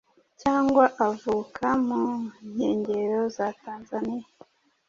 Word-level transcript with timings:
cyangwa 0.41 0.83
avuka 1.07 1.67
mu 1.87 2.01
nkengero 2.51 3.21
za 3.35 3.47
Tanzania. 3.63 4.27